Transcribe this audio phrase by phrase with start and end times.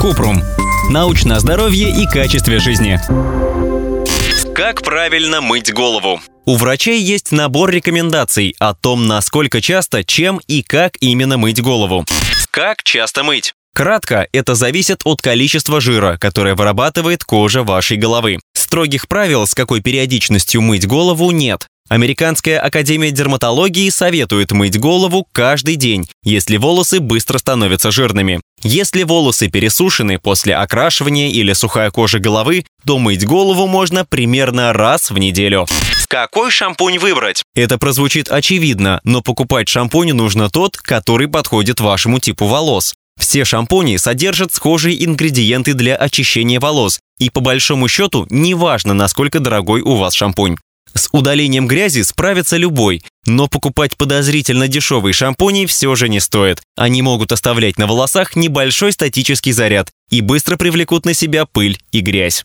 [0.00, 0.42] Купрум.
[0.90, 3.00] Научное здоровье и качестве жизни.
[4.54, 6.20] Как правильно мыть голову?
[6.44, 12.04] У врачей есть набор рекомендаций о том, насколько часто, чем и как именно мыть голову.
[12.50, 13.54] Как часто мыть?
[13.74, 18.38] Кратко, это зависит от количества жира, которое вырабатывает кожа вашей головы.
[18.54, 21.66] Строгих правил, с какой периодичностью мыть голову, нет.
[21.88, 28.40] Американская академия дерматологии советует мыть голову каждый день, если волосы быстро становятся жирными.
[28.62, 35.10] Если волосы пересушены после окрашивания или сухая кожа головы, то мыть голову можно примерно раз
[35.10, 35.66] в неделю.
[36.08, 37.44] Какой шампунь выбрать?
[37.54, 42.94] Это прозвучит очевидно, но покупать шампунь нужно тот, который подходит вашему типу волос.
[43.18, 49.80] Все шампуни содержат схожие ингредиенты для очищения волос, и по большому счету неважно, насколько дорогой
[49.80, 50.56] у вас шампунь.
[50.96, 56.62] С удалением грязи справится любой, но покупать подозрительно дешевые шампуни все же не стоит.
[56.74, 62.00] Они могут оставлять на волосах небольшой статический заряд и быстро привлекут на себя пыль и
[62.00, 62.44] грязь.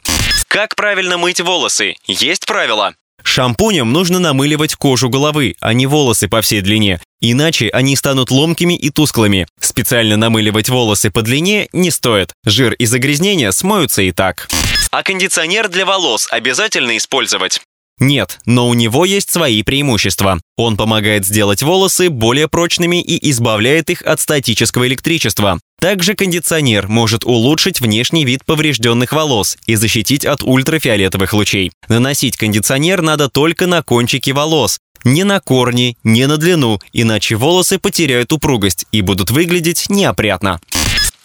[0.50, 1.96] Как правильно мыть волосы?
[2.08, 2.94] Есть правила?
[3.24, 8.74] Шампунем нужно намыливать кожу головы, а не волосы по всей длине, иначе они станут ломкими
[8.74, 9.48] и тусклыми.
[9.62, 14.50] Специально намыливать волосы по длине не стоит, жир и загрязнения смоются и так.
[14.92, 17.62] А кондиционер для волос обязательно использовать?
[18.02, 20.42] Нет, но у него есть свои преимущества.
[20.58, 25.60] Он помогает сделать волосы более прочными и избавляет их от статического электричества.
[25.80, 31.72] Также кондиционер может улучшить внешний вид поврежденных волос и защитить от ультрафиолетовых лучей.
[31.90, 37.78] Наносить кондиционер надо только на кончики волос, не на корни, не на длину, иначе волосы
[37.78, 40.60] потеряют упругость и будут выглядеть неопрятно.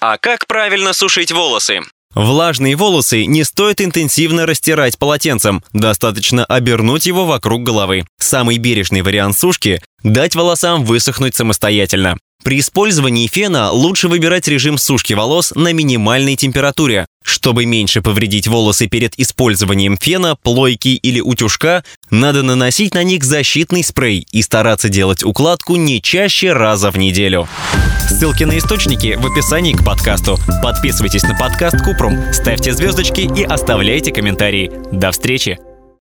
[0.01, 1.81] А как правильно сушить волосы?
[2.17, 8.07] Влажные волосы не стоит интенсивно растирать полотенцем, достаточно обернуть его вокруг головы.
[8.19, 12.17] Самый бережный вариант сушки– дать волосам высохнуть самостоятельно.
[12.47, 17.07] При использовании фена лучше выбирать режим сушки волос на минимальной температуре.
[17.25, 23.83] Чтобы меньше повредить волосы перед использованием фена, плойки или утюжка, надо наносить на них защитный
[23.83, 27.49] спрей и стараться делать укладку не чаще раза в неделю.
[28.09, 30.39] Ссылки на источники в описании к подкасту.
[30.63, 34.71] Подписывайтесь на подкаст Купрум, ставьте звездочки и оставляйте комментарии.
[34.93, 35.59] До встречи!